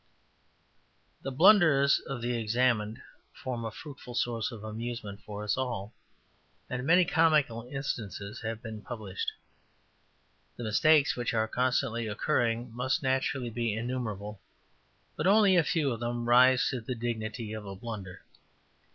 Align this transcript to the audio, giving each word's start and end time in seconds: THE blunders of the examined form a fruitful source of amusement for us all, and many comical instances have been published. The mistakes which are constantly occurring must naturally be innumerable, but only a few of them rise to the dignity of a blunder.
THE 1.21 1.29
blunders 1.31 1.99
of 2.07 2.23
the 2.23 2.33
examined 2.35 3.03
form 3.35 3.63
a 3.63 3.69
fruitful 3.69 4.15
source 4.15 4.51
of 4.51 4.63
amusement 4.63 5.21
for 5.23 5.43
us 5.43 5.55
all, 5.57 5.93
and 6.71 6.87
many 6.87 7.05
comical 7.05 7.69
instances 7.71 8.41
have 8.41 8.63
been 8.63 8.81
published. 8.81 9.31
The 10.57 10.63
mistakes 10.63 11.15
which 11.15 11.35
are 11.35 11.47
constantly 11.47 12.07
occurring 12.07 12.73
must 12.73 13.03
naturally 13.03 13.51
be 13.51 13.75
innumerable, 13.75 14.41
but 15.15 15.27
only 15.27 15.55
a 15.55 15.63
few 15.63 15.91
of 15.91 15.99
them 15.99 16.27
rise 16.27 16.67
to 16.69 16.81
the 16.81 16.95
dignity 16.95 17.53
of 17.53 17.67
a 17.67 17.75
blunder. 17.75 18.23